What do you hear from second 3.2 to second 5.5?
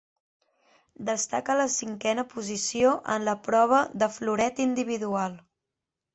la prova de floret individual.